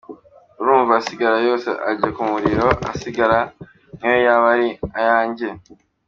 Urumva 0.61 0.93
asigara 1.01 1.37
yose 1.47 1.69
ajya 1.89 2.09
ku 2.15 2.21
muriro, 2.31 2.67
asigara 2.93 3.39
ni 4.01 4.15
yo 4.23 4.29
aba 4.35 4.47
ari 4.53 4.69
ayanjye. 4.99 5.47